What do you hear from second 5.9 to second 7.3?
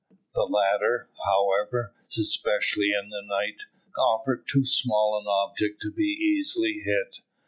be easily hit.